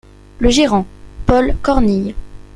Le 0.39 0.49
Gérant: 0.49 0.87
Paul 1.27 1.55
Cornille. 1.61 2.15